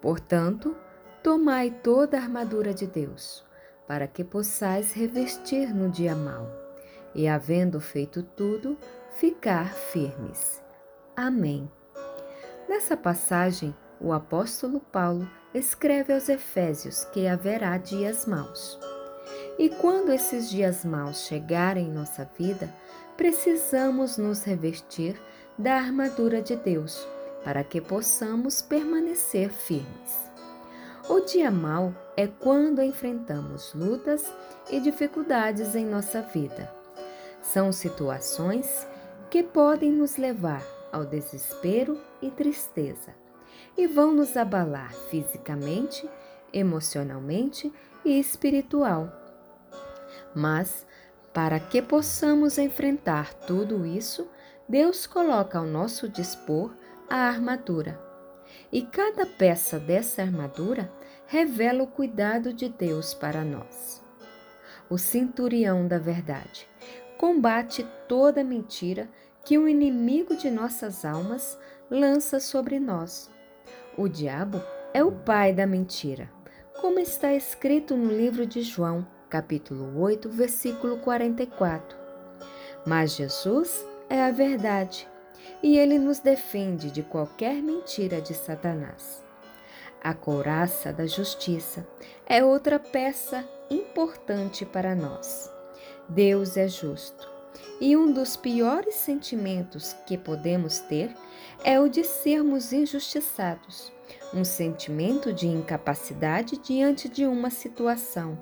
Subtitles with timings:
[0.00, 0.76] Portanto,
[1.22, 3.44] tomai toda a armadura de Deus,
[3.86, 6.48] para que possais revestir no dia mau,
[7.14, 8.78] e havendo feito tudo,
[9.16, 10.62] ficar firmes.
[11.16, 11.70] Amém.
[12.68, 18.78] Nessa passagem, o apóstolo Paulo escreve aos Efésios que haverá dias maus.
[19.58, 22.72] E quando esses dias maus chegarem em nossa vida,
[23.16, 25.20] precisamos nos revestir
[25.58, 27.04] da armadura de Deus
[27.48, 30.30] para que possamos permanecer firmes.
[31.08, 34.30] O dia mau é quando enfrentamos lutas
[34.68, 36.70] e dificuldades em nossa vida.
[37.40, 38.86] São situações
[39.30, 43.14] que podem nos levar ao desespero e tristeza
[43.78, 46.06] e vão nos abalar fisicamente,
[46.52, 47.72] emocionalmente
[48.04, 49.10] e espiritual.
[50.34, 50.86] Mas,
[51.32, 54.28] para que possamos enfrentar tudo isso,
[54.68, 56.74] Deus coloca ao nosso dispor
[57.08, 57.98] a armadura.
[58.70, 60.92] E cada peça dessa armadura
[61.26, 64.02] revela o cuidado de Deus para nós.
[64.90, 66.66] O centurião da verdade
[67.18, 69.08] combate toda mentira
[69.44, 71.58] que o inimigo de nossas almas
[71.90, 73.30] lança sobre nós.
[73.96, 74.62] O diabo
[74.94, 76.30] é o pai da mentira,
[76.80, 81.98] como está escrito no livro de João, capítulo 8, versículo 44.
[82.86, 85.08] Mas Jesus é a verdade
[85.62, 89.22] e ele nos defende de qualquer mentira de Satanás.
[90.02, 91.86] A couraça da justiça
[92.26, 95.50] é outra peça importante para nós.
[96.08, 97.38] Deus é justo
[97.80, 101.14] e um dos piores sentimentos que podemos ter
[101.64, 103.92] é o de sermos injustiçados,
[104.34, 108.38] um sentimento de incapacidade diante de uma situação.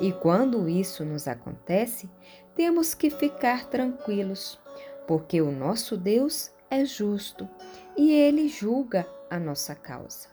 [0.00, 2.08] E quando isso nos acontece,
[2.54, 4.58] temos que ficar tranquilos,
[5.06, 7.48] porque o nosso Deus é justo
[7.96, 10.28] e ele julga a nossa causa.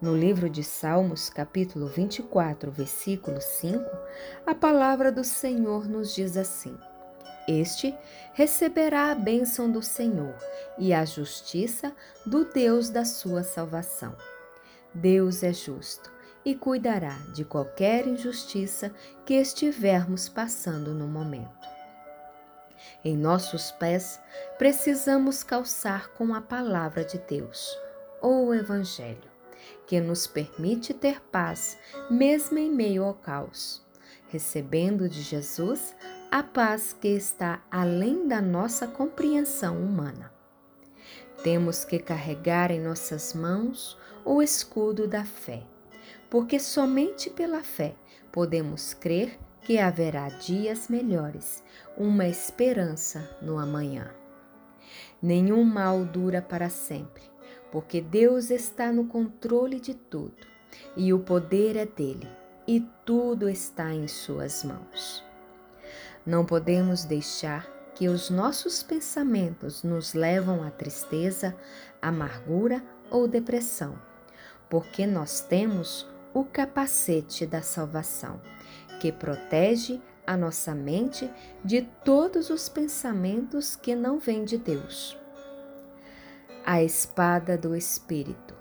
[0.00, 3.84] No livro de Salmos, capítulo 24, versículo 5,
[4.44, 6.76] a palavra do Senhor nos diz assim:
[7.46, 7.94] Este
[8.32, 10.34] receberá a bênção do Senhor
[10.76, 11.94] e a justiça
[12.26, 14.16] do Deus da sua salvação.
[14.92, 16.10] Deus é justo
[16.44, 18.92] e cuidará de qualquer injustiça
[19.24, 21.71] que estivermos passando no momento.
[23.04, 24.20] Em nossos pés,
[24.58, 27.76] precisamos calçar com a palavra de Deus,
[28.20, 29.30] ou o Evangelho,
[29.86, 31.78] que nos permite ter paz,
[32.10, 33.84] mesmo em meio ao caos,
[34.28, 35.94] recebendo de Jesus
[36.30, 40.32] a paz que está além da nossa compreensão humana.
[41.42, 45.64] Temos que carregar em nossas mãos o escudo da fé,
[46.30, 47.96] porque somente pela fé
[48.30, 51.62] podemos crer que haverá dias melhores,
[51.96, 54.10] uma esperança no amanhã.
[55.20, 57.22] Nenhum mal dura para sempre,
[57.70, 60.46] porque Deus está no controle de tudo
[60.96, 62.28] e o poder é dele
[62.66, 65.24] e tudo está em suas mãos.
[66.26, 71.54] Não podemos deixar que os nossos pensamentos nos levam à tristeza,
[72.00, 73.94] amargura ou depressão,
[74.68, 78.40] porque nós temos o capacete da salvação
[79.02, 81.28] que protege a nossa mente
[81.64, 85.18] de todos os pensamentos que não vêm de Deus.
[86.64, 88.54] A espada do Espírito.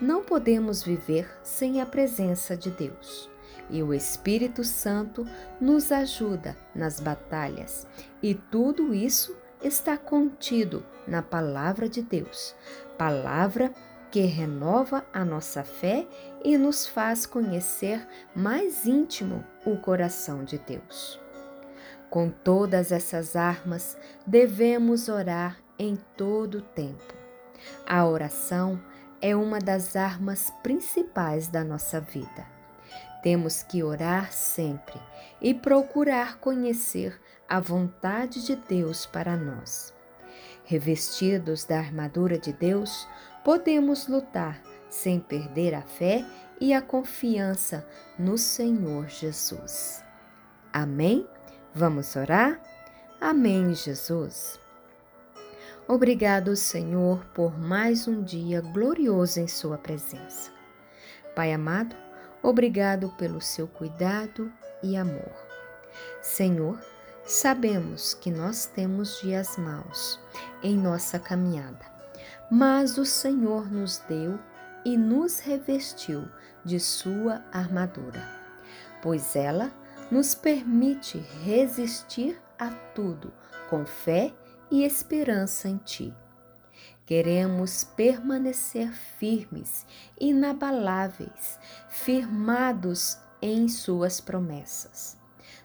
[0.00, 3.28] Não podemos viver sem a presença de Deus.
[3.68, 5.26] E o Espírito Santo
[5.60, 7.84] nos ajuda nas batalhas,
[8.22, 12.54] e tudo isso está contido na Palavra de Deus,
[12.96, 13.72] palavra
[14.12, 16.06] que renova a nossa fé
[16.44, 21.18] e nos faz conhecer mais íntimo o coração de Deus.
[22.10, 23.96] Com todas essas armas,
[24.26, 27.14] devemos orar em todo o tempo.
[27.86, 28.78] A oração
[29.22, 32.46] é uma das armas principais da nossa vida.
[33.22, 35.00] Temos que orar sempre
[35.40, 39.94] e procurar conhecer a vontade de Deus para nós.
[40.64, 43.08] Revestidos da armadura de Deus,
[43.44, 46.24] podemos lutar sem perder a fé
[46.60, 47.86] e a confiança
[48.18, 50.04] no Senhor Jesus.
[50.72, 51.26] Amém?
[51.74, 52.60] Vamos orar?
[53.20, 54.60] Amém, Jesus.
[55.88, 60.50] Obrigado, Senhor, por mais um dia glorioso em Sua presença.
[61.34, 61.96] Pai amado,
[62.42, 64.52] obrigado pelo seu cuidado
[64.82, 65.32] e amor.
[66.20, 66.78] Senhor,
[67.24, 70.20] sabemos que nós temos dias maus
[70.62, 71.91] em nossa caminhada,
[72.50, 74.38] mas o Senhor nos deu
[74.84, 76.28] e nos revestiu
[76.64, 78.22] de Sua armadura,
[79.00, 79.72] pois ela
[80.10, 83.32] nos permite resistir a tudo
[83.70, 84.32] com fé
[84.70, 86.14] e esperança em Ti.
[87.04, 89.86] Queremos permanecer firmes,
[90.20, 91.58] inabaláveis,
[91.88, 95.16] firmados em Suas promessas.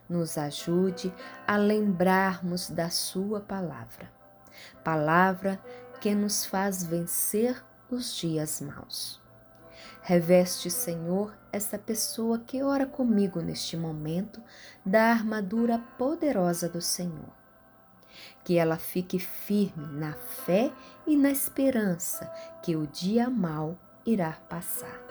[0.09, 1.13] Nos ajude
[1.45, 4.11] a lembrarmos da Sua palavra,
[4.83, 5.61] palavra
[5.99, 9.19] que nos faz vencer os dias maus.
[10.01, 14.41] Reveste, Senhor, esta pessoa que ora comigo neste momento
[14.85, 17.35] da armadura poderosa do Senhor.
[18.43, 20.71] Que ela fique firme na fé
[21.05, 22.31] e na esperança
[22.63, 25.01] que o dia mau irá passar.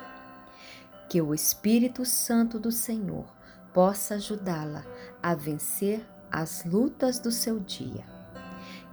[1.10, 3.26] Que o Espírito Santo do Senhor
[3.74, 4.84] possa ajudá-la
[5.22, 8.04] a vencer as lutas do seu dia.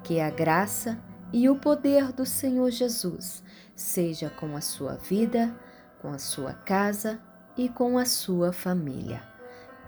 [0.03, 0.99] Que a graça
[1.33, 3.43] e o poder do Senhor Jesus
[3.75, 5.53] seja com a sua vida,
[5.99, 7.19] com a sua casa
[7.57, 9.23] e com a sua família.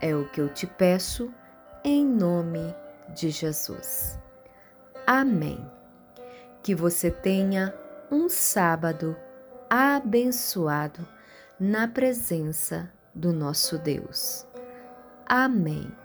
[0.02, 1.32] É o que eu te peço
[1.84, 2.76] em nome
[3.14, 4.20] de Jesus.
[5.06, 5.64] Amém.
[6.64, 7.74] Que você tenha
[8.12, 9.16] um sábado
[9.70, 11.08] abençoado
[11.60, 14.48] na presença do nosso Deus.
[15.28, 16.05] Amém.